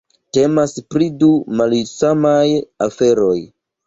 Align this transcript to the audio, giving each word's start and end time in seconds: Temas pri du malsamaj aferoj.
Temas 0.35 0.71
pri 0.93 1.09
du 1.23 1.27
malsamaj 1.59 2.47
aferoj. 2.87 3.37